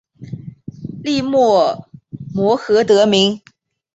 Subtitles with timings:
[1.03, 1.87] 粟末
[2.33, 3.39] 靺鞨得名。